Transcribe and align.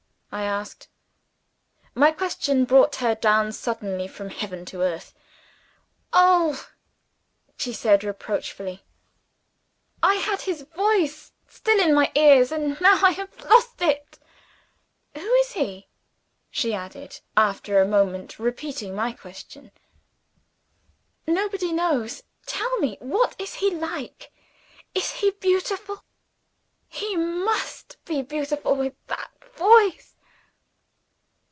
I 0.33 0.43
asked. 0.43 0.87
My 1.93 2.13
question 2.13 2.63
brought 2.63 2.95
her 2.95 3.15
down 3.15 3.51
suddenly 3.51 4.07
from 4.07 4.29
heaven 4.29 4.63
to 4.67 4.81
earth. 4.81 5.13
"Oh!" 6.13 6.69
she 7.57 7.73
said 7.73 8.01
reproachfully, 8.05 8.85
"I 10.01 10.15
had 10.15 10.43
his 10.43 10.61
voice 10.61 11.33
still 11.49 11.81
in 11.85 11.93
my 11.93 12.13
ears 12.15 12.49
and 12.53 12.79
now 12.79 13.01
I 13.03 13.11
have 13.11 13.37
lost 13.43 13.81
it! 13.81 14.19
'Who 15.15 15.33
is 15.33 15.51
he?'" 15.51 15.89
she 16.49 16.73
added, 16.73 17.19
after 17.35 17.81
a 17.81 17.85
moment; 17.85 18.39
repeating 18.39 18.95
my 18.95 19.11
question. 19.11 19.71
"Nobody 21.27 21.73
knows. 21.73 22.23
Tell 22.45 22.77
me 22.77 22.95
what 23.01 23.35
is 23.37 23.55
he 23.55 23.69
like. 23.69 24.31
Is 24.95 25.11
he 25.11 25.31
beautiful? 25.31 26.05
He 26.87 27.17
must 27.17 27.97
be 28.05 28.21
beautiful, 28.21 28.75
with 28.77 28.93
that 29.07 29.29
voice!" 29.57 30.07